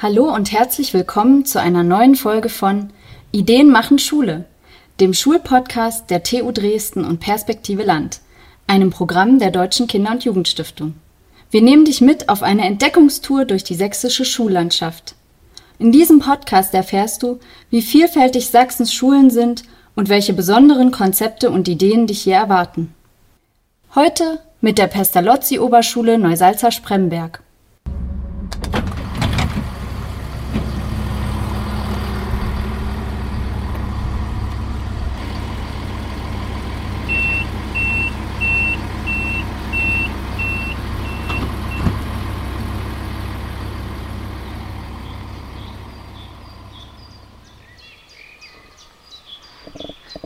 [0.00, 2.90] Hallo und herzlich willkommen zu einer neuen Folge von
[3.32, 4.44] Ideen machen Schule,
[5.00, 8.20] dem Schulpodcast der TU Dresden und Perspektive Land,
[8.68, 10.94] einem Programm der Deutschen Kinder- und Jugendstiftung.
[11.50, 15.16] Wir nehmen dich mit auf eine Entdeckungstour durch die sächsische Schullandschaft.
[15.80, 17.40] In diesem Podcast erfährst du,
[17.70, 19.64] wie vielfältig Sachsens Schulen sind
[19.96, 22.94] und welche besonderen Konzepte und Ideen dich hier erwarten.
[23.96, 27.42] Heute mit der Pestalozzi-Oberschule Neusalza-Spremberg.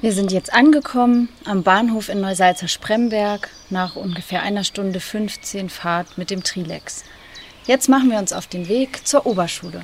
[0.03, 6.19] Wir sind jetzt angekommen am Bahnhof in Neusalzer Spremberg nach ungefähr einer Stunde 15 Fahrt
[6.19, 7.05] mit dem Trilex.
[7.67, 9.83] Jetzt machen wir uns auf den Weg zur Oberschule.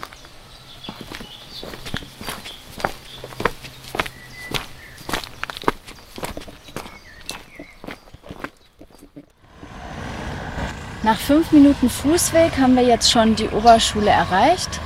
[11.05, 14.81] Nach fünf Minuten Fußweg haben wir jetzt schon die Oberschule erreicht.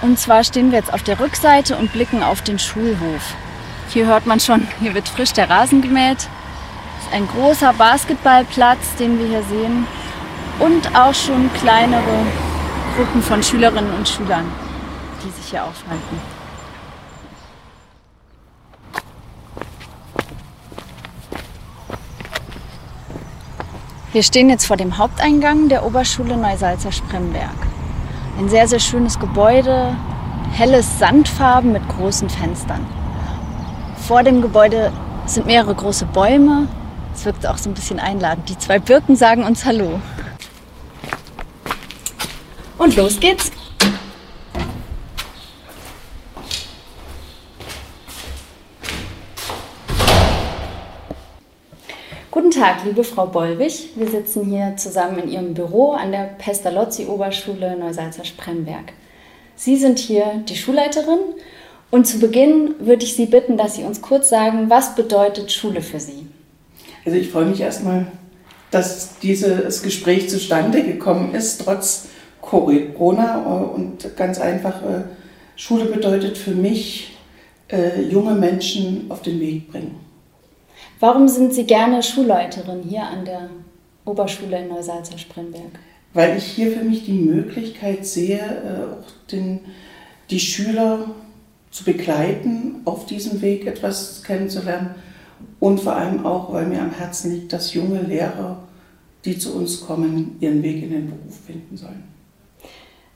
[0.00, 3.36] Und zwar stehen wir jetzt auf der Rückseite und blicken auf den Schulhof.
[3.90, 6.18] Hier hört man schon, hier wird frisch der Rasen gemäht.
[6.18, 9.86] Das ist ein großer Basketballplatz, den wir hier sehen.
[10.58, 12.26] Und auch schon kleinere
[12.96, 14.44] Gruppen von Schülerinnen und Schülern,
[15.24, 16.20] die sich hier aufhalten.
[24.12, 27.56] Wir stehen jetzt vor dem Haupteingang der Oberschule Neusalzer Spremberg.
[28.38, 29.96] Ein sehr, sehr schönes Gebäude,
[30.52, 32.97] helles Sandfarben mit großen Fenstern.
[34.08, 34.90] Vor dem Gebäude
[35.26, 36.66] sind mehrere große Bäume.
[37.14, 38.48] Es wirkt auch so ein bisschen einladend.
[38.48, 40.00] Die zwei Birken sagen uns Hallo.
[42.78, 43.52] Und los geht's.
[52.30, 53.90] Guten Tag, liebe Frau Bollwig.
[53.94, 58.94] Wir sitzen hier zusammen in Ihrem Büro an der Pestalozzi-Oberschule Neusalzer-Spremberg.
[59.54, 61.18] Sie sind hier die Schulleiterin
[61.90, 65.80] und zu Beginn würde ich Sie bitten, dass Sie uns kurz sagen, was bedeutet Schule
[65.80, 66.26] für Sie?
[67.04, 68.06] Also ich freue mich erstmal,
[68.70, 72.08] dass dieses Gespräch zustande gekommen ist, trotz
[72.42, 73.38] Corona.
[73.74, 75.04] Und ganz einfach, äh,
[75.56, 77.16] Schule bedeutet für mich,
[77.70, 79.96] äh, junge Menschen auf den Weg bringen.
[81.00, 83.48] Warum sind Sie gerne Schulleiterin hier an der
[84.04, 85.78] Oberschule in Neusalza-Spremberg?
[86.12, 89.60] Weil ich hier für mich die Möglichkeit sehe, äh, auch den,
[90.30, 91.10] die Schüler
[91.70, 94.94] zu begleiten, auf diesem Weg etwas kennenzulernen
[95.60, 98.58] und vor allem auch, weil mir am Herzen liegt, dass junge Lehrer,
[99.24, 102.04] die zu uns kommen, ihren Weg in den Beruf finden sollen.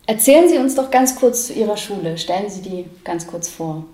[0.06, 2.18] Erzählen Sie uns doch ganz kurz zu Ihrer Schule.
[2.18, 3.84] Stellen Sie die ganz kurz vor.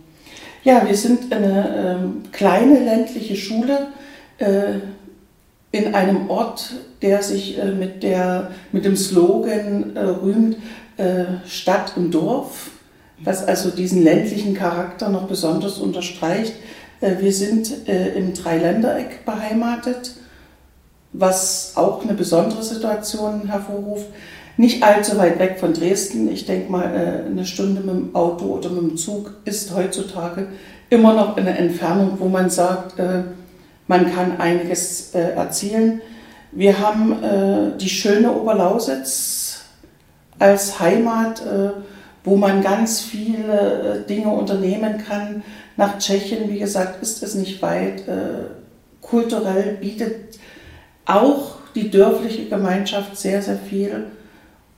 [0.65, 3.89] Ja, wir sind eine äh, kleine ländliche Schule
[4.39, 4.79] äh,
[5.71, 10.57] in einem Ort, der sich äh, mit, der, mit dem Slogan äh, rühmt,
[10.97, 12.71] äh, Stadt im Dorf
[13.21, 16.55] was also diesen ländlichen Charakter noch besonders unterstreicht.
[17.01, 20.15] Äh, wir sind äh, im Dreiländereck beheimatet,
[21.13, 24.07] was auch eine besondere Situation hervorruft.
[24.57, 26.31] Nicht allzu weit weg von Dresden.
[26.31, 30.49] Ich denke mal, äh, eine Stunde mit dem Auto oder mit dem Zug ist heutzutage
[30.91, 32.95] immer noch eine Entfernung, wo man sagt,
[33.89, 36.01] man kann einiges erzielen.
[36.51, 39.65] Wir haben die schöne Oberlausitz
[40.39, 41.43] als Heimat
[42.25, 45.43] wo man ganz viele äh, Dinge unternehmen kann.
[45.77, 48.07] Nach Tschechien, wie gesagt, ist es nicht weit.
[48.09, 48.49] Äh,
[49.01, 50.39] kulturell bietet
[51.07, 54.07] auch die dörfliche Gemeinschaft sehr, sehr viel.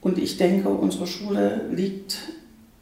[0.00, 2.18] Und ich denke, unsere Schule liegt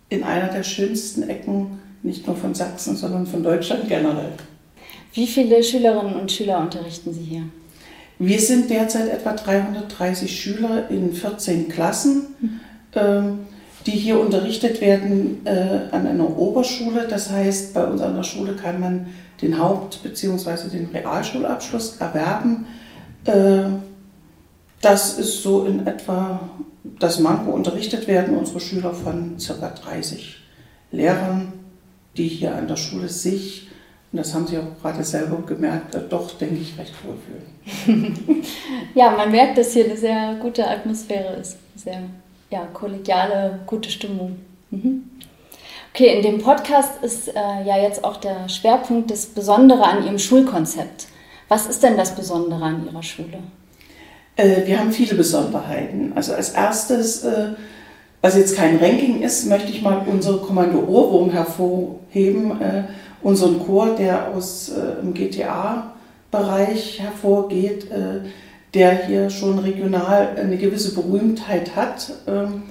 [0.09, 4.33] in einer der schönsten Ecken, nicht nur von Sachsen, sondern von Deutschland generell.
[5.15, 7.43] Wie viele Schülerinnen und Schüler unterrichten Sie hier?
[8.19, 12.27] Wir sind derzeit etwa 330 Schüler in 14 Klassen.
[12.41, 12.61] Mhm.
[12.95, 13.39] Ähm,
[13.89, 17.09] die hier unterrichtet werden äh, an einer Oberschule.
[17.09, 19.07] Das heißt, bei uns an der Schule kann man
[19.41, 20.69] den Haupt- bzw.
[20.69, 22.67] den Realschulabschluss erwerben.
[23.25, 23.65] Äh,
[24.83, 26.41] das ist so in etwa
[26.99, 29.69] das Manko unterrichtet werden unsere Schüler von ca.
[29.69, 30.37] 30
[30.93, 31.55] Lehrern,
[32.17, 33.69] die hier an der Schule sich,
[34.13, 38.43] und das haben Sie auch gerade selber gemerkt, äh, doch, denke ich, recht wohlfühlen.
[38.95, 41.57] ja, man merkt, dass hier eine sehr gute Atmosphäre ist.
[41.75, 42.03] Sehr
[42.51, 44.37] ja, kollegiale, gute Stimmung.
[44.71, 45.05] Mhm.
[45.95, 47.33] Okay, in dem Podcast ist äh,
[47.65, 51.09] ja jetzt auch der Schwerpunkt das Besondere an Ihrem Schulkonzept.
[51.49, 53.39] Was ist denn das Besondere an Ihrer Schule?
[54.37, 56.13] Äh, wir haben viele Besonderheiten.
[56.15, 57.55] Also als erstes äh,
[58.21, 62.85] was jetzt kein Ranking ist, möchte ich mal unsere Kommando Ohrwurm hervorheben, äh,
[63.23, 68.21] unseren Chor, der aus äh, dem GTA-Bereich hervorgeht, äh,
[68.75, 72.13] der hier schon regional eine gewisse Berühmtheit hat.
[72.27, 72.65] Ähm,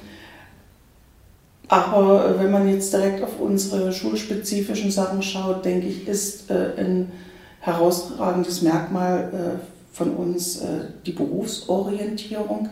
[1.67, 7.11] aber wenn man jetzt direkt auf unsere schulspezifischen Sachen schaut, denke ich, ist äh, ein
[7.59, 10.65] herausragendes Merkmal äh, von uns äh,
[11.05, 12.69] die Berufsorientierung,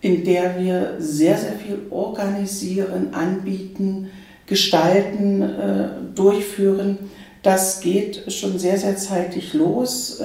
[0.00, 4.10] in der wir sehr, sehr viel organisieren, anbieten,
[4.46, 6.98] gestalten, durchführen.
[7.44, 10.20] Das geht schon sehr, sehr zeitig los.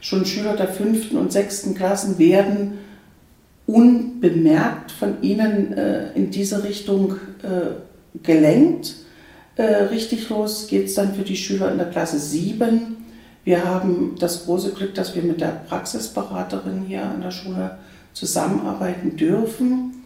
[0.00, 2.78] Schon Schüler der fünften und sechsten Klassen werden
[3.66, 8.94] unbemerkt von Ihnen äh, in diese Richtung äh, gelenkt.
[9.56, 12.96] Äh, richtig los geht es dann für die Schüler in der Klasse 7.
[13.44, 17.78] Wir haben das große Glück, dass wir mit der Praxisberaterin hier an der Schule
[18.12, 20.02] zusammenarbeiten dürfen,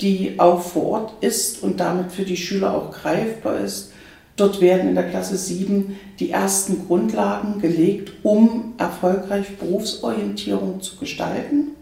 [0.00, 3.92] die auch vor Ort ist und damit für die Schüler auch greifbar ist.
[4.38, 11.72] Dort werden in der Klasse 7 die ersten Grundlagen gelegt, um erfolgreich Berufsorientierung zu gestalten.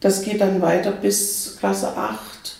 [0.00, 2.58] Das geht dann weiter bis Klasse 8,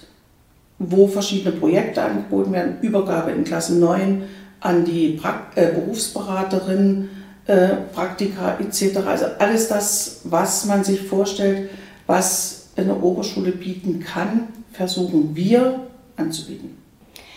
[0.78, 4.22] wo verschiedene Projekte angeboten werden, Übergabe in Klasse 9
[4.60, 7.10] an die pra äh, Berufsberaterin,
[7.46, 8.96] äh, Praktika etc.
[9.06, 11.68] Also alles das, was man sich vorstellt,
[12.06, 15.80] was eine Oberschule bieten kann, versuchen wir
[16.16, 16.83] anzubieten.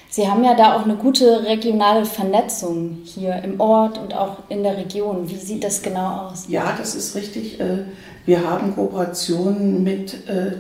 [0.10, 4.64] Sie haben ja da auch eine gute regionale Vernetzung hier im Ort und auch in
[4.64, 5.30] der Region.
[5.30, 6.46] Wie sieht das genau aus?
[6.48, 7.60] Ja, das ist richtig.
[7.60, 7.84] Äh,
[8.26, 10.54] wir haben Kooperationen mit äh,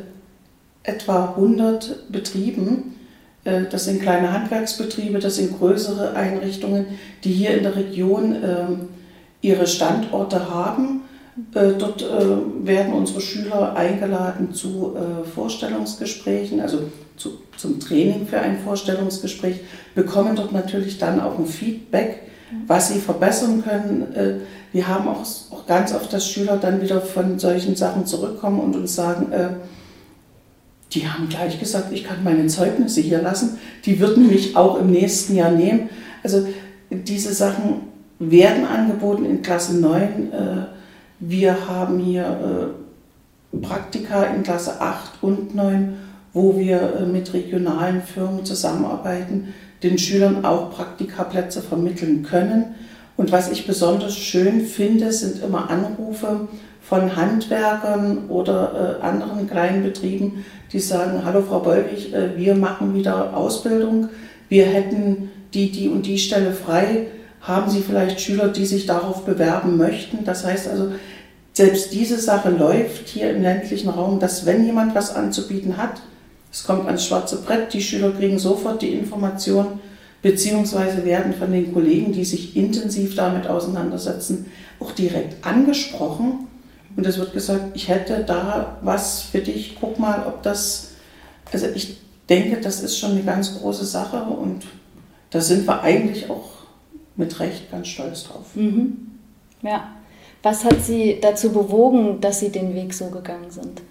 [0.83, 2.95] etwa 100 Betrieben.
[3.45, 6.85] Äh, das sind kleine Handwerksbetriebe, das sind größere Einrichtungen,
[7.23, 8.89] die hier in der Region ähm,
[9.41, 11.01] ihre Standorte haben.
[11.53, 12.03] Dort
[12.63, 14.95] werden unsere Schüler eingeladen zu
[15.35, 16.79] Vorstellungsgesprächen, also
[17.17, 19.61] zu, zum Training für ein Vorstellungsgespräch,
[19.95, 22.21] bekommen dort natürlich dann auch ein Feedback,
[22.65, 27.39] was sie verbessern können wir haben auch, auch ganz oft, dass Schüler dann wieder von
[27.39, 29.49] solchen Sachen zurückkommen und uns sagen, äh,
[30.93, 34.91] die haben gleich gesagt, ich kann meine Zeugnisse hier lassen, die würden mich auch im
[34.91, 35.89] nächsten Jahr nehmen.
[36.23, 36.47] Also
[36.89, 37.87] diese Sachen
[38.19, 40.31] werden angeboten in Klasse 9.
[40.31, 40.65] Äh,
[41.19, 42.73] wir haben hier
[43.53, 45.95] äh, Praktika in Klasse 8 und 9,
[46.33, 49.53] wo wir äh, mit regionalen Firmen zusammenarbeiten,
[49.83, 52.75] den Schülern auch Praktikaplätze vermitteln können.
[53.15, 56.47] Und was ich besonders schön finde, sind immer Anrufe
[56.81, 62.93] von Handwerkern oder äh, anderen kleinen Betrieben, die sagen, hallo Frau Bollwig, äh, wir machen
[62.93, 64.09] wieder Ausbildung,
[64.49, 67.07] wir hätten die, die und die Stelle frei,
[67.41, 70.25] haben Sie vielleicht Schüler, die sich darauf bewerben möchten?
[70.25, 70.91] Das heißt also,
[71.53, 76.01] selbst diese Sache läuft hier im ländlichen Raum, dass wenn jemand was anzubieten hat,
[76.57, 79.79] es kommt ans schwarze Brett, die Schüler kriegen sofort die Information,
[80.23, 84.47] beziehungsweise werden von den Kollegen, die sich intensiv damit auseinandersetzen,
[84.79, 86.47] auch direkt angesprochen.
[86.95, 90.93] Und es wird gesagt, ich hätte da was für dich, guck mal, ob das,
[91.53, 94.65] also ich denke, das ist schon eine ganz große Sache und
[95.29, 96.53] da sind wir eigentlich auch
[97.15, 98.55] mit Recht ganz stolz drauf.
[98.55, 99.11] Mhm.
[99.61, 99.91] Ja.
[100.41, 103.83] Was hat Sie dazu bewogen, dass Sie den Weg so gegangen sind?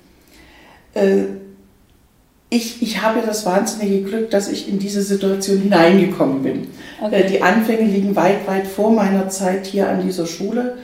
[0.94, 1.45] Äh,
[2.48, 6.68] ich, ich habe das wahnsinnige Glück, dass ich in diese Situation hineingekommen bin.
[7.00, 7.22] Okay.
[7.22, 10.76] Äh, die Anfänge liegen weit, weit vor meiner Zeit hier an dieser Schule.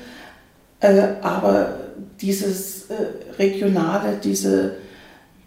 [0.81, 1.76] Äh, aber
[2.21, 4.76] dieses äh, Regionale, diese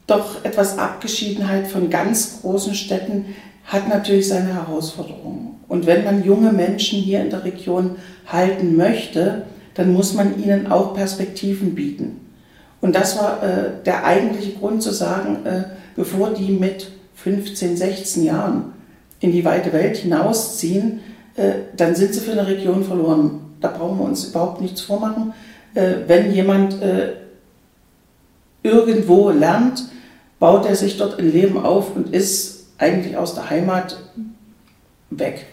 [0.08, 5.60] doch etwas Abgeschiedenheit von ganz großen Städten hat natürlich seine Herausforderungen.
[5.68, 7.96] Und wenn man junge Menschen hier in der Region
[8.28, 9.44] halten möchte,
[9.74, 12.22] dann muss man ihnen auch Perspektiven bieten.
[12.82, 13.40] Und das war
[13.84, 15.40] der eigentliche Grund zu sagen,
[15.96, 18.74] bevor die mit 15, 16 Jahren
[19.20, 21.00] in die weite Welt hinausziehen,
[21.36, 23.42] äh, dann sind sie für eine Region verloren.
[23.62, 25.34] Da brauchen wir uns überhaupt nichts vormachen.
[25.74, 27.14] Äh, wenn jemand äh,
[28.64, 29.86] irgendwo lernt,
[30.40, 33.98] baut er sich dort ein Leben auf und ist eigentlich aus der Heimat
[35.10, 35.46] weg.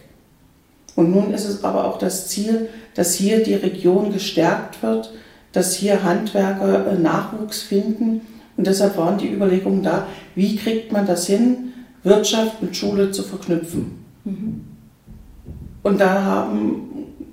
[0.96, 5.14] Und nun ist es aber auch das Ziel, dass hier die Region gestärkt wird,
[5.52, 8.20] dass hier Handwerker Nachwuchs finden
[8.56, 13.22] und deshalb waren die Überlegungen da, wie kriegt man das hin, Wirtschaft mit Schule zu
[13.22, 14.04] verknüpfen.
[14.24, 14.60] Mhm.
[15.82, 16.88] Und da haben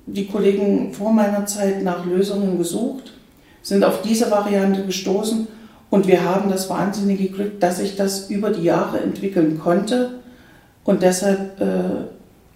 [0.05, 3.13] die Kollegen vor meiner Zeit nach Lösungen gesucht,
[3.61, 5.47] sind auf diese Variante gestoßen
[5.89, 10.19] und wir haben das wahnsinnige Glück, dass sich das über die Jahre entwickeln konnte
[10.83, 12.07] und deshalb äh,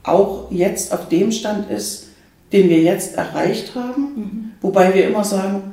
[0.03, 2.07] auch jetzt auf dem Stand ist,
[2.51, 4.01] den wir jetzt erreicht haben.
[4.15, 4.51] Mhm.
[4.61, 5.72] Wobei wir immer sagen,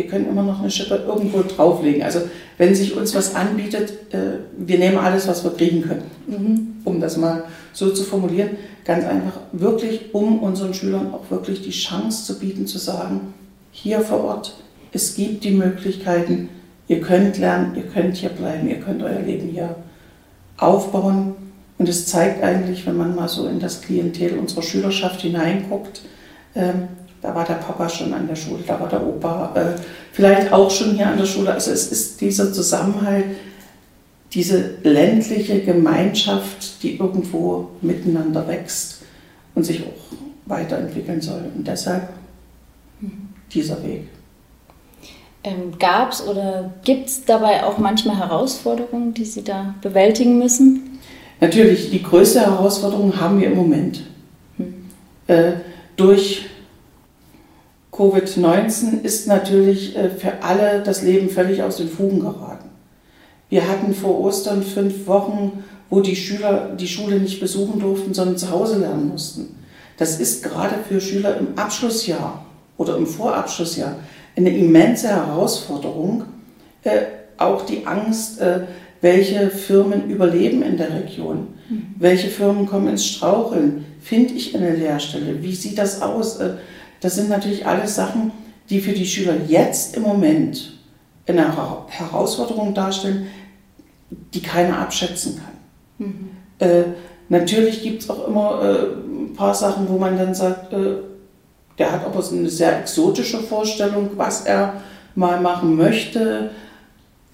[0.00, 2.02] ihr könnt immer noch eine Schippe irgendwo drauflegen.
[2.02, 2.20] Also
[2.56, 6.02] wenn sich uns was anbietet, äh, wir nehmen alles, was wir kriegen können.
[6.26, 6.68] Mhm.
[6.84, 8.50] Um das mal so zu formulieren,
[8.84, 13.34] ganz einfach wirklich, um unseren Schülern auch wirklich die Chance zu bieten, zu sagen,
[13.72, 14.54] hier vor Ort,
[14.92, 16.48] es gibt die Möglichkeiten,
[16.88, 19.76] ihr könnt lernen, ihr könnt hier bleiben, ihr könnt euer Leben hier
[20.56, 21.34] aufbauen.
[21.78, 26.02] Und es zeigt eigentlich, wenn man mal so in das Klientel unserer Schülerschaft hineinguckt,
[26.54, 26.88] ähm,
[27.22, 29.80] da war der Papa schon an der Schule, da war der Opa äh,
[30.12, 31.52] vielleicht auch schon hier an der Schule.
[31.52, 33.26] Also es ist dieser Zusammenhalt,
[34.32, 39.02] diese ländliche Gemeinschaft, die irgendwo miteinander wächst
[39.54, 41.42] und sich auch weiterentwickeln soll.
[41.54, 42.08] Und deshalb
[43.52, 44.08] dieser Weg.
[45.42, 50.98] Ähm, Gab es oder gibt es dabei auch manchmal Herausforderungen, die Sie da bewältigen müssen?
[51.40, 54.02] Natürlich, die größte Herausforderung haben wir im Moment.
[54.58, 54.74] Hm.
[55.26, 55.52] Äh,
[55.96, 56.49] durch
[58.00, 62.70] Covid-19 ist natürlich äh, für alle das Leben völlig aus den Fugen geraten.
[63.50, 68.38] Wir hatten vor Ostern fünf Wochen, wo die Schüler die Schule nicht besuchen durften, sondern
[68.38, 69.54] zu Hause lernen mussten.
[69.98, 72.46] Das ist gerade für Schüler im Abschlussjahr
[72.78, 73.96] oder im Vorabschlussjahr
[74.34, 76.24] eine immense Herausforderung.
[76.84, 77.00] Äh,
[77.36, 78.60] auch die Angst, äh,
[79.02, 81.94] welche Firmen überleben in der Region, mhm.
[81.98, 86.36] welche Firmen kommen ins Straucheln, finde ich eine Lehrstelle, wie sieht das aus?
[86.36, 86.52] Äh,
[87.00, 88.32] das sind natürlich alles Sachen,
[88.68, 90.78] die für die Schüler jetzt im Moment
[91.26, 91.54] eine
[91.88, 93.26] Herausforderung darstellen,
[94.34, 96.06] die keiner abschätzen kann.
[96.06, 96.30] Mhm.
[96.58, 96.82] Äh,
[97.28, 100.96] natürlich gibt es auch immer äh, ein paar Sachen, wo man dann sagt, äh,
[101.78, 104.74] der hat aber so eine sehr exotische Vorstellung, was er
[105.14, 106.50] mal machen möchte.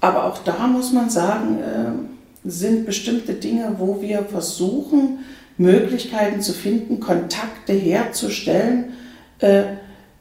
[0.01, 5.25] Aber auch da muss man sagen, äh, sind bestimmte Dinge, wo wir versuchen,
[5.59, 8.93] Möglichkeiten zu finden, Kontakte herzustellen,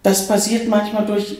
[0.03, 1.37] das passiert manchmal durch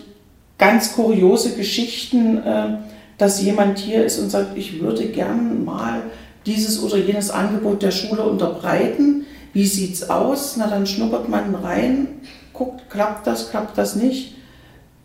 [0.57, 2.77] ganz kuriose Geschichten, äh,
[3.17, 6.01] dass jemand hier ist und sagt, ich würde gern mal
[6.45, 9.25] dieses oder jenes Angebot der Schule unterbreiten.
[9.53, 10.57] Wie sieht es aus?
[10.57, 12.07] Na, dann schnuppert man rein,
[12.53, 14.35] guckt, klappt das, klappt das nicht?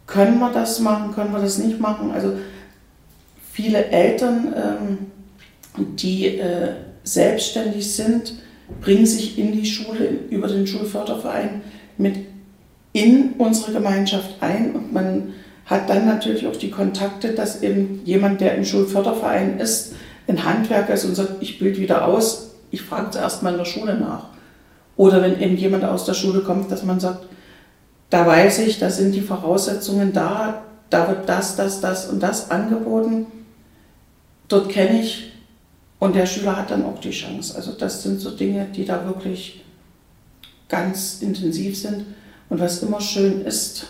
[0.07, 2.11] Können wir das machen, können wir das nicht machen?
[2.11, 2.33] Also
[3.53, 4.99] viele Eltern, ähm,
[5.97, 6.73] die äh,
[7.05, 8.35] selbstständig sind,
[8.81, 11.62] bringen sich in die Schule über den Schulförderverein
[11.97, 12.17] mit
[12.92, 15.35] in unsere Gemeinschaft ein und man
[15.66, 19.94] hat dann natürlich auch die Kontakte, dass eben jemand, der im Schulförderverein ist,
[20.26, 23.64] ein Handwerker ist und sagt, ich bilde wieder aus, ich frage zuerst mal in der
[23.64, 24.26] Schule nach.
[24.97, 27.26] Oder wenn eben jemand aus der Schule kommt, dass man sagt,
[28.11, 32.50] da weiß ich, da sind die Voraussetzungen da, da wird das, das, das und das
[32.50, 33.26] angeboten.
[34.49, 35.32] Dort kenne ich
[36.00, 37.54] und der Schüler hat dann auch die Chance.
[37.54, 39.64] Also das sind so Dinge, die da wirklich
[40.68, 42.06] ganz intensiv sind.
[42.50, 43.87] Und was immer schön ist,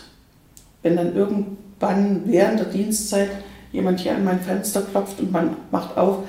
[0.83, 3.29] wenn dann irgendwann während der Dienstzeit
[3.71, 6.19] jemand hier an mein Fenster klopft und man macht auf,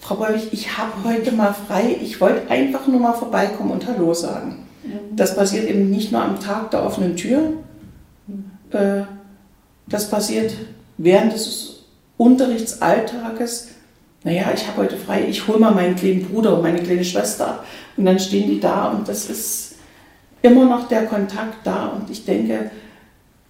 [0.00, 4.12] Frau Beulich, ich habe heute mal frei, ich wollte einfach nur mal vorbeikommen und Hallo
[4.12, 4.66] sagen.
[4.84, 5.16] Mhm.
[5.16, 7.54] Das passiert eben nicht nur am Tag der offenen Tür,
[8.70, 9.02] äh,
[9.86, 10.54] das passiert
[10.98, 11.84] während des
[12.18, 13.68] Unterrichtsalltages.
[14.24, 17.48] Naja, ich habe heute frei, ich hole mal meinen kleinen Bruder und meine kleine Schwester
[17.48, 17.66] ab
[17.96, 19.73] und dann stehen die da und das ist
[20.44, 22.70] immer noch der Kontakt da und ich denke,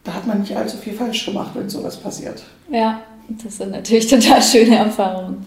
[0.04, 2.42] da hat man nicht allzu viel falsch gemacht, wenn sowas passiert.
[2.70, 5.44] Ja, das sind natürlich total schöne Erfahrungen.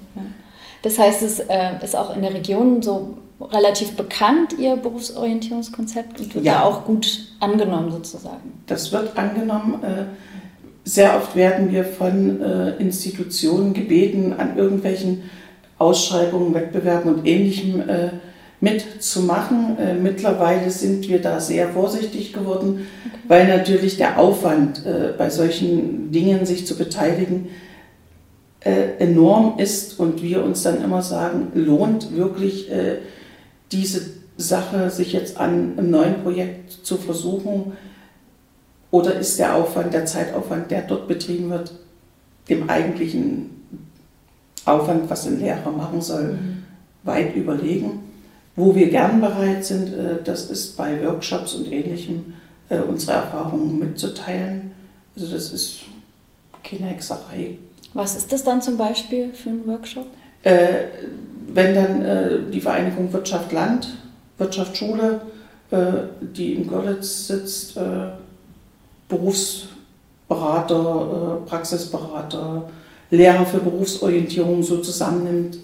[0.81, 6.35] Das heißt, es äh, ist auch in der Region so relativ bekannt, Ihr Berufsorientierungskonzept und
[6.35, 6.63] wird ja.
[6.63, 8.61] auch gut angenommen sozusagen.
[8.67, 9.83] Das wird angenommen.
[9.83, 10.05] Äh,
[10.83, 15.29] sehr oft werden wir von äh, Institutionen gebeten, an irgendwelchen
[15.77, 17.81] Ausschreibungen, Wettbewerben und ähnlichem
[18.59, 19.77] mitzumachen.
[19.77, 23.19] Äh, mittlerweile sind wir da sehr vorsichtig geworden, okay.
[23.27, 27.49] weil natürlich der Aufwand äh, bei solchen Dingen sich zu beteiligen
[28.61, 32.97] äh, enorm ist und wir uns dann immer sagen, lohnt wirklich äh,
[33.71, 34.01] diese
[34.37, 37.73] Sache sich jetzt an einem neuen Projekt zu versuchen
[38.91, 41.73] oder ist der Aufwand, der Zeitaufwand, der dort betrieben wird,
[42.49, 43.49] dem eigentlichen
[44.65, 46.63] Aufwand, was ein Lehrer machen soll, mhm.
[47.03, 47.99] weit überlegen.
[48.57, 52.33] Wo wir gern bereit sind, äh, das ist bei Workshops und Ähnlichem
[52.69, 54.71] äh, unsere Erfahrungen mitzuteilen.
[55.15, 55.81] Also das ist
[56.63, 57.59] keine Hexerei.
[57.93, 60.07] Was ist das dann zum Beispiel für ein Workshop?
[60.41, 60.85] Äh,
[61.53, 63.95] wenn dann die Vereinigung Wirtschaft Land,
[64.37, 65.21] Wirtschaft Schule,
[66.21, 67.79] die in Görlitz sitzt,
[69.07, 72.69] Berufsberater, Praxisberater,
[73.11, 75.59] Lehrer für Berufsorientierung so zusammennimmt,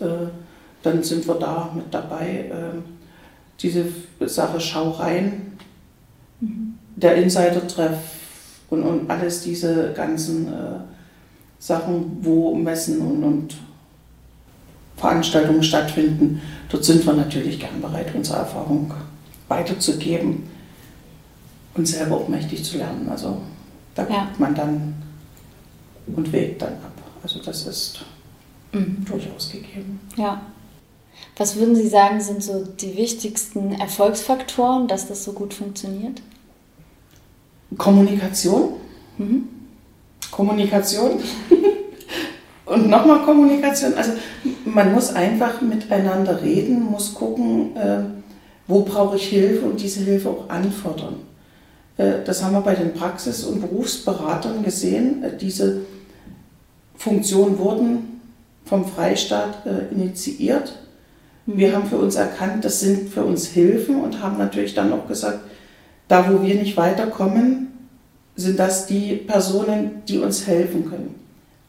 [0.83, 2.51] dann sind wir da mit dabei.
[2.51, 2.83] Ähm,
[3.59, 3.85] diese
[4.19, 5.57] Sache Schau rein,
[6.39, 6.75] mhm.
[6.95, 7.97] der Insider-Treff
[8.69, 10.79] und, und alles diese ganzen äh,
[11.59, 13.55] Sachen, wo Messen und, und
[14.97, 18.93] Veranstaltungen stattfinden, dort sind wir natürlich gern bereit, unsere Erfahrung
[19.47, 20.43] weiterzugeben
[21.73, 23.07] und selber auch mächtig zu lernen.
[23.09, 23.41] Also
[23.95, 24.25] da ja.
[24.25, 24.93] guckt man dann
[26.07, 26.91] und wägt dann ab.
[27.21, 28.01] Also das ist
[28.73, 29.05] mhm.
[29.05, 29.99] durchaus gegeben.
[30.17, 30.41] Ja.
[31.37, 36.21] Was würden Sie sagen, sind so die wichtigsten Erfolgsfaktoren, dass das so gut funktioniert?
[37.77, 38.73] Kommunikation.
[39.17, 39.47] Mhm.
[40.31, 41.19] Kommunikation.
[42.65, 43.93] Und nochmal Kommunikation.
[43.95, 44.13] Also
[44.65, 48.03] man muss einfach miteinander reden, muss gucken, äh,
[48.67, 51.17] wo brauche ich Hilfe und diese Hilfe auch anfordern.
[51.97, 55.23] Äh, das haben wir bei den Praxis- und Berufsberatern gesehen.
[55.23, 55.81] Äh, diese
[56.95, 58.21] Funktionen wurden
[58.65, 60.79] vom Freistaat äh, initiiert.
[61.45, 65.07] Wir haben für uns erkannt, das sind für uns Hilfen und haben natürlich dann auch
[65.07, 65.39] gesagt,
[66.07, 67.67] da wo wir nicht weiterkommen,
[68.35, 71.15] sind das die Personen, die uns helfen können.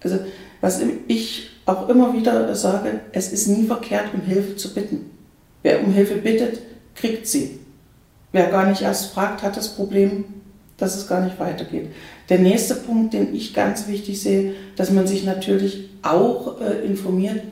[0.03, 0.19] Also
[0.61, 5.11] was ich auch immer wieder sage, es ist nie verkehrt, um Hilfe zu bitten.
[5.63, 6.61] Wer um Hilfe bittet,
[6.95, 7.59] kriegt sie.
[8.33, 10.25] Wer gar nicht erst fragt, hat das Problem,
[10.77, 11.89] dass es gar nicht weitergeht.
[12.29, 17.43] Der nächste Punkt, den ich ganz wichtig sehe, dass man sich natürlich auch äh, informiert,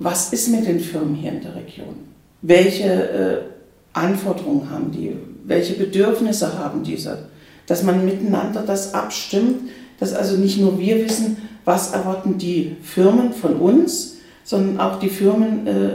[0.00, 1.94] was ist mit den Firmen hier in der Region?
[2.42, 3.38] Welche äh,
[3.92, 5.14] Anforderungen haben die?
[5.44, 7.26] Welche Bedürfnisse haben diese?
[7.66, 13.34] Dass man miteinander das abstimmt, dass also nicht nur wir wissen, was erwarten die Firmen
[13.34, 15.90] von uns, sondern auch die Firmen äh,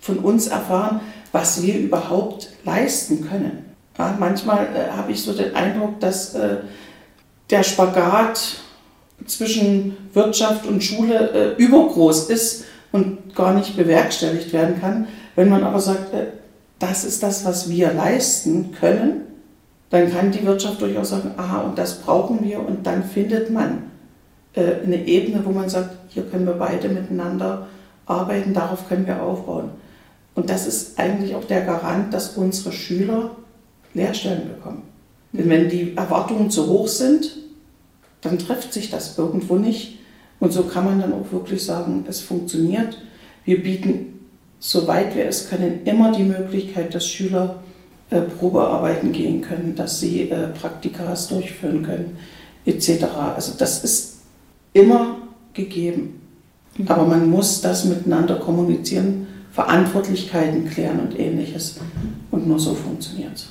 [0.00, 3.66] von uns erfahren, was wir überhaupt leisten können.
[3.98, 6.56] Ja, manchmal äh, habe ich so den Eindruck, dass äh,
[7.50, 8.56] der Spagat
[9.26, 15.08] zwischen Wirtschaft und Schule äh, übergroß ist und gar nicht bewerkstelligt werden kann.
[15.36, 16.26] Wenn man aber sagt, äh,
[16.78, 19.22] das ist das, was wir leisten können,
[19.90, 23.84] dann kann die Wirtschaft durchaus sagen, aha, und das brauchen wir und dann findet man
[24.54, 27.66] äh, eine Ebene, wo man sagt, hier können wir beide miteinander
[28.06, 29.70] arbeiten, darauf können wir aufbauen.
[30.34, 33.30] Und das ist eigentlich auch der Garant, dass unsere Schüler
[33.94, 34.82] Lehrstellen bekommen.
[35.32, 37.36] Denn wenn die Erwartungen zu hoch sind,
[38.20, 39.97] dann trifft sich das irgendwo nicht.
[40.40, 42.98] Und so kann man dann auch wirklich sagen, es funktioniert.
[43.44, 44.20] Wir bieten,
[44.60, 47.62] soweit wir es können, immer die Möglichkeit, dass Schüler
[48.10, 52.16] äh, Probearbeiten gehen können, dass sie äh, Praktikas durchführen können,
[52.64, 53.04] etc.
[53.34, 54.18] Also das ist
[54.72, 55.18] immer
[55.54, 56.20] gegeben.
[56.76, 56.88] Mhm.
[56.88, 61.80] Aber man muss das miteinander kommunizieren Verantwortlichkeiten klären und ähnliches.
[62.30, 63.48] Und nur so funktioniert es.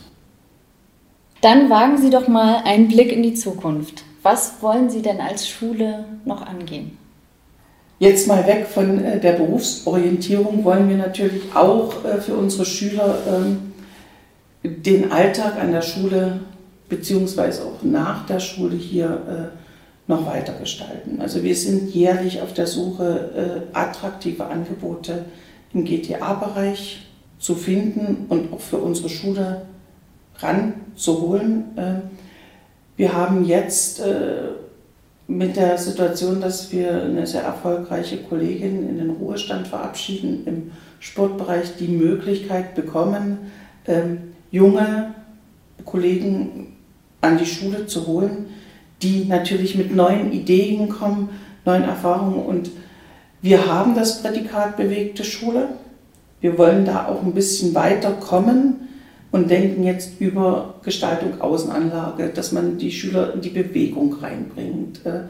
[1.42, 4.04] Dann wagen Sie doch mal einen Blick in die Zukunft.
[4.24, 6.98] Was wollen Sie denn als Schule noch angehen?
[8.00, 13.18] Jetzt mal weg von äh, der Berufsorientierung wollen wir natürlich auch äh, für unsere Schüler
[13.28, 13.74] ähm,
[14.64, 16.42] den Alltag an der Schule
[16.90, 19.58] beziehungsweise auch nach der Schule hier äh,
[20.10, 21.20] noch weiter gestalten.
[21.22, 25.26] Also wir sind jährlich auf der Suche attraktive Angebote
[25.74, 27.06] im GTA-Bereich
[27.40, 29.64] zu finden und auch für unsere Schule
[30.40, 31.66] ranzuholen.
[32.98, 34.50] Wir haben jetzt äh,
[35.28, 41.76] mit der Situation, dass wir eine sehr erfolgreiche Kollegin in den Ruhestand verabschieden, im Sportbereich
[41.80, 43.52] die Möglichkeit bekommen,
[43.86, 45.14] ähm, junge
[45.86, 46.76] Kollegen
[47.22, 48.48] an die Schule zu holen,
[49.04, 51.30] die natürlich mit neuen Ideen kommen,
[51.66, 52.72] neuen Erfahrungen und
[53.44, 55.70] wir haben das Prädikat bewegte Schule.
[56.42, 58.87] Wir wollen da auch ein bisschen weiterkommen
[59.38, 65.22] und denken jetzt über Gestaltung Außenanlage, dass man die Schüler in die Bewegung reinbringt, äh,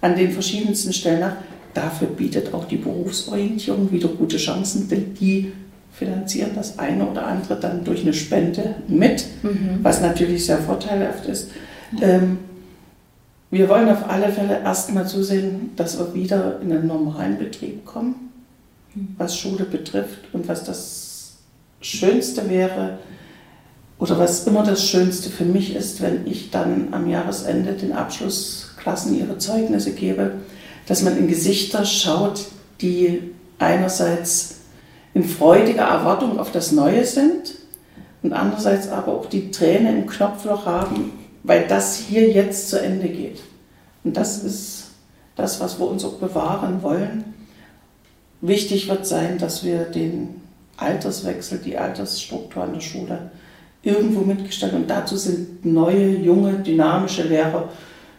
[0.00, 1.36] an den verschiedensten Stellen nach.
[1.74, 5.52] Dafür bietet auch die Berufsorientierung wieder gute Chancen, denn die
[5.92, 9.80] finanzieren das eine oder andere dann durch eine Spende mit, mhm.
[9.82, 11.50] was natürlich sehr vorteilhaft ist.
[12.00, 12.38] Ähm,
[13.50, 18.30] wir wollen auf alle Fälle erstmal zusehen, dass wir wieder in einen normalen Betrieb kommen,
[19.16, 21.38] was Schule betrifft und was das
[21.80, 22.98] Schönste wäre
[23.98, 29.18] oder was immer das Schönste für mich ist, wenn ich dann am Jahresende den Abschlussklassen
[29.18, 30.32] ihre Zeugnisse gebe,
[30.86, 32.46] dass man in Gesichter schaut,
[32.80, 34.56] die einerseits
[35.14, 37.54] in freudiger Erwartung auf das Neue sind
[38.22, 43.08] und andererseits aber auch die Tränen im Knopfloch haben, weil das hier jetzt zu Ende
[43.08, 43.40] geht.
[44.04, 44.90] Und das ist
[45.34, 47.34] das, was wir uns auch bewahren wollen.
[48.40, 50.40] Wichtig wird sein, dass wir den
[50.76, 53.30] Alterswechsel, die Altersstruktur an der Schule
[53.82, 54.82] irgendwo mitgestalten.
[54.82, 57.68] Und dazu sind neue, junge, dynamische Lehrer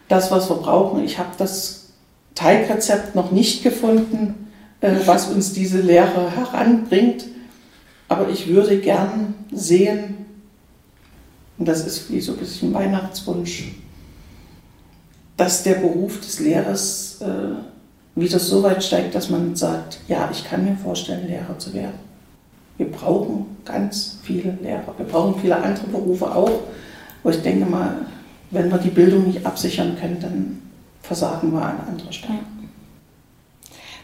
[0.07, 1.03] das, was wir brauchen.
[1.03, 1.89] Ich habe das
[2.35, 4.47] Teigrezept noch nicht gefunden,
[4.81, 7.25] äh, was uns diese Lehre heranbringt.
[8.07, 10.25] Aber ich würde gern sehen,
[11.57, 13.75] und das ist wie so ein bisschen Weihnachtswunsch,
[15.37, 20.43] dass der Beruf des Lehrers äh, wieder so weit steigt, dass man sagt, ja, ich
[20.43, 22.08] kann mir vorstellen, Lehrer zu werden.
[22.79, 24.95] Wir brauchen ganz viele Lehrer.
[24.97, 26.61] Wir brauchen viele andere Berufe auch.
[27.21, 28.05] Aber ich denke mal,
[28.51, 30.61] wenn wir die Bildung nicht absichern können, dann
[31.01, 32.39] versagen wir an anderer Stelle.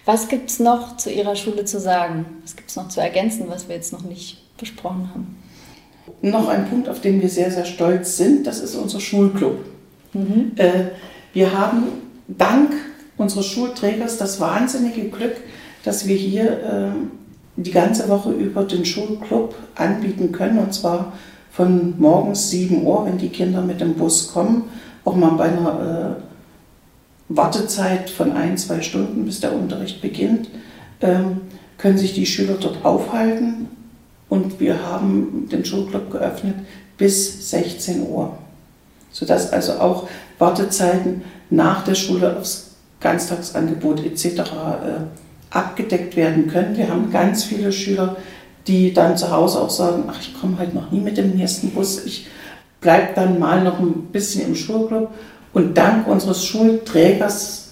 [0.03, 2.25] Was gibt es noch zu Ihrer Schule zu sagen?
[2.43, 5.37] Was gibt es noch zu ergänzen, was wir jetzt noch nicht besprochen haben?
[6.21, 9.57] Noch ein Punkt, auf den wir sehr, sehr stolz sind, das ist unser Schulclub.
[10.11, 10.51] Mhm.
[10.57, 10.89] Äh,
[11.31, 11.83] wir haben
[12.27, 12.73] dank
[13.15, 15.37] unseres Schulträgers das wahnsinnige Glück,
[15.85, 17.24] dass wir hier äh,
[17.57, 20.59] die ganze Woche über den Schulclub anbieten können.
[20.59, 21.13] Und zwar
[21.51, 24.63] von morgens 7 Uhr, wenn die Kinder mit dem Bus kommen,
[25.05, 30.49] auch mal bei einer äh, Wartezeit von ein, zwei Stunden, bis der Unterricht beginnt,
[31.01, 31.41] ähm,
[31.77, 33.67] können sich die Schüler dort aufhalten.
[34.27, 36.55] Und wir haben den Schulclub geöffnet
[36.97, 38.37] bis 16 Uhr,
[39.11, 40.07] sodass also auch
[40.39, 44.25] Wartezeiten nach der Schule aufs Ganztagsangebot etc.
[44.25, 44.41] Äh,
[45.55, 46.77] abgedeckt werden können.
[46.77, 48.17] Wir haben ganz viele Schüler,
[48.67, 51.71] die dann zu Hause auch sagen, ach, ich komme halt noch nie mit dem nächsten
[51.71, 52.27] Bus, ich
[52.81, 55.09] bleibe dann mal noch ein bisschen im Schulclub.
[55.53, 57.69] Und dank unseres Schulträgers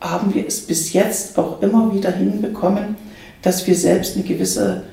[0.00, 2.96] haben wir es bis jetzt auch immer wieder hinbekommen,
[3.42, 4.84] dass wir selbst eine gewisse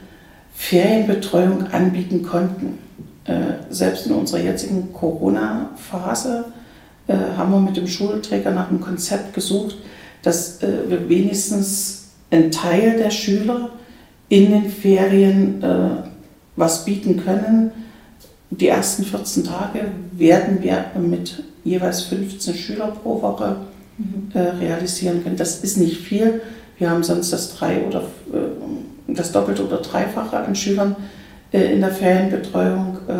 [0.54, 2.80] Ferienbetreuung anbieten konnten.
[3.26, 6.45] Äh, selbst in unserer jetzigen Corona-Phase
[7.08, 9.78] äh, haben wir mit dem Schulträger nach einem Konzept gesucht,
[10.21, 12.05] dass äh, wir wenigstens
[12.36, 13.69] einen Teil der Schüler
[14.30, 15.89] in den Ferien äh,
[16.56, 17.71] was bieten können.
[18.50, 23.58] Die ersten 14 Tage werden wir mit jeweils 15 Schüler pro Woche
[23.98, 24.32] mhm.
[24.34, 25.38] äh, realisieren können.
[25.38, 26.41] Das ist nicht viel.
[26.78, 28.02] Wir haben sonst das drei oder
[28.34, 30.95] äh, das Doppelte oder Dreifache an Schülern
[31.52, 33.13] äh, in der Ferienbetreuung, äh,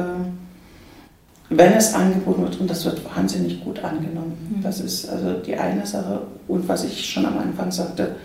[1.50, 4.58] wenn es angeboten wird und das wird wahnsinnig gut angenommen.
[4.58, 4.64] Mhm.
[4.64, 6.22] Das ist also die eine Sache.
[6.48, 8.16] Und was ich schon am Anfang sagte,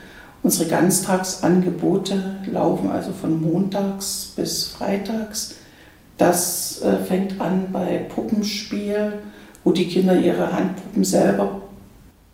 [0.42, 5.56] Unsere Ganztagsangebote laufen also von montags bis freitags.
[6.16, 9.14] Das äh, fängt an bei Puppenspiel,
[9.64, 11.60] wo die Kinder ihre Handpuppen selber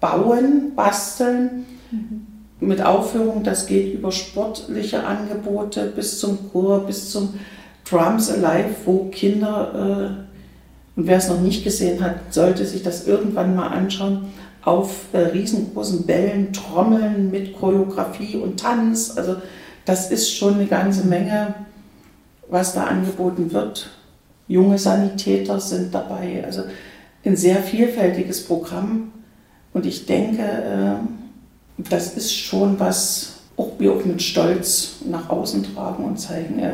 [0.01, 1.67] bauen, basteln.
[1.91, 2.27] Mhm.
[2.59, 7.35] Mit Aufführung, das geht über sportliche Angebote bis zum Chor, bis zum
[7.89, 13.07] Drums Alive, wo Kinder, äh, und wer es noch nicht gesehen hat, sollte sich das
[13.07, 14.33] irgendwann mal anschauen,
[14.67, 19.17] auf äh, riesengroßen Bällen trommeln mit Choreografie und Tanz.
[19.17, 19.37] Also
[19.85, 21.55] das ist schon eine ganze Menge,
[22.49, 23.89] was da angeboten wird.
[24.49, 26.43] Junge Sanitäter sind dabei.
[26.45, 26.63] Also
[27.25, 29.13] ein sehr vielfältiges Programm.
[29.73, 35.75] Und ich denke, äh, das ist schon was, auch wir auch mit Stolz nach außen
[35.75, 36.73] tragen und zeigen, äh,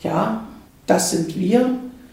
[0.00, 0.44] ja,
[0.86, 1.70] das sind wir.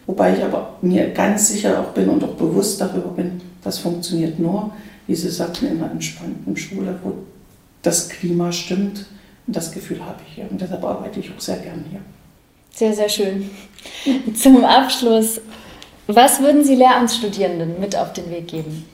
[0.08, 4.40] Wobei ich aber mir ganz sicher auch bin und auch bewusst darüber bin, das funktioniert
[4.40, 4.72] nur,
[5.08, 7.16] wie Sie sagten, in einer entspannten Schule, wo
[7.82, 9.06] das Klima stimmt.
[9.46, 10.48] Und das Gefühl habe ich hier.
[10.50, 12.00] Und deshalb arbeite ich auch sehr gern hier.
[12.74, 13.50] Sehr, sehr schön.
[14.36, 15.42] Zum Abschluss,
[16.08, 18.86] was würden Sie Lehramtsstudierenden mit auf den Weg geben?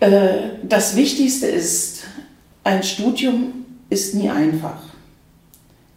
[0.00, 2.04] Äh, das Wichtigste ist,
[2.64, 4.82] ein Studium ist nie einfach.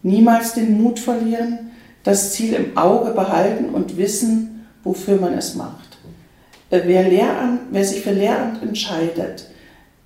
[0.04, 1.72] Niemals den Mut verlieren,
[2.04, 5.91] das Ziel im Auge behalten und wissen, wofür man es macht.
[6.72, 9.46] Äh, wer, Lehramt, wer sich für Lehramt entscheidet,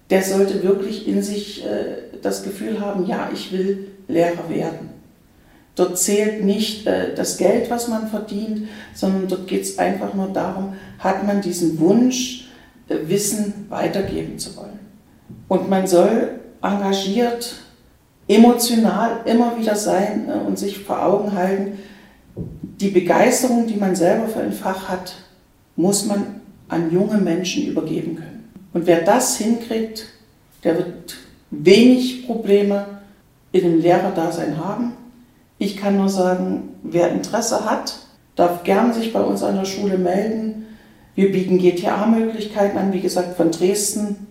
[0.10, 4.90] der sollte wirklich in sich äh, das Gefühl haben, ja, ich will Lehrer werden.
[5.76, 10.28] Dort zählt nicht äh, das Geld, was man verdient, sondern dort geht es einfach nur
[10.28, 12.50] darum, hat man diesen Wunsch,
[12.88, 14.80] äh, Wissen weitergeben zu wollen.
[15.48, 17.56] Und man soll engagiert,
[18.28, 21.80] emotional immer wieder sein äh, und sich vor Augen halten,
[22.36, 25.16] die Begeisterung, die man selber für ein Fach hat,
[25.76, 28.50] muss man an junge Menschen übergeben können.
[28.74, 30.08] Und wer das hinkriegt,
[30.64, 31.18] der wird
[31.52, 32.86] wenig Probleme
[33.52, 34.94] in dem Lehrerdasein haben.
[35.58, 38.00] Ich kann nur sagen, wer Interesse hat,
[38.36, 40.66] darf gern sich bei uns an der Schule melden.
[41.16, 44.28] Wir bieten GTA-Möglichkeiten an, wie gesagt, von Dresden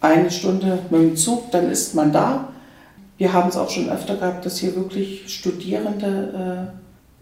[0.00, 2.48] eine Stunde mit dem Zug, dann ist man da.
[3.18, 6.72] Wir haben es auch schon öfter gehabt, dass hier wirklich Studierende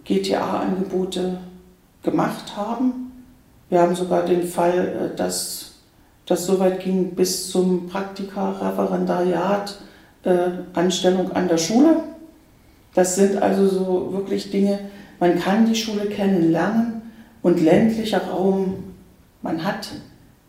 [0.06, 1.38] äh, GTA-Angebote
[2.02, 3.09] gemacht haben.
[3.70, 5.70] Wir haben sogar den Fall, äh, dass
[6.26, 9.78] das so weit ging bis zum Praktika, Referendariat,
[10.24, 11.96] äh, Anstellung an der Schule.
[12.94, 14.80] Das sind also so wirklich Dinge,
[15.18, 17.02] man kann die Schule kennenlernen
[17.42, 18.84] und ländlicher Raum,
[19.42, 19.88] man hat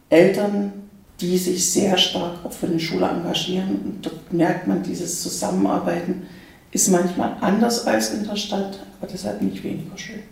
[0.10, 0.74] Eltern,
[1.20, 6.24] die sich sehr stark auch für die Schule engagieren und dort merkt man, dieses Zusammenarbeiten
[6.72, 10.31] ist manchmal anders als in der Stadt, aber deshalb nicht weniger schön.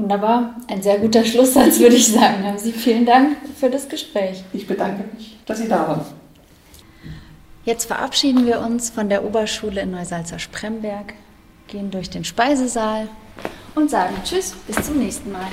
[0.00, 2.42] Wunderbar, ein sehr guter Schlusssatz, würde ich sagen.
[2.42, 4.42] Haben Sie vielen Dank für das Gespräch.
[4.54, 6.06] Ich bedanke mich, dass Sie da waren.
[7.66, 11.12] Jetzt verabschieden wir uns von der Oberschule in Neusalzer-Spremberg,
[11.68, 13.08] gehen durch den Speisesaal
[13.74, 15.48] und sagen Tschüss, bis zum nächsten Mal.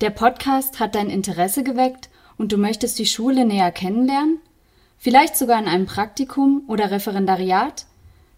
[0.00, 4.38] Der Podcast hat dein Interesse geweckt und du möchtest die Schule näher kennenlernen?
[5.02, 7.86] Vielleicht sogar in einem Praktikum oder Referendariat?